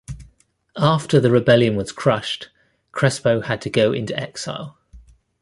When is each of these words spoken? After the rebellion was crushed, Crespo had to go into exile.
After 0.77 1.19
the 1.19 1.29
rebellion 1.29 1.75
was 1.75 1.91
crushed, 1.91 2.49
Crespo 2.91 3.41
had 3.41 3.61
to 3.61 3.69
go 3.69 3.93
into 3.93 4.19
exile. 4.19 4.79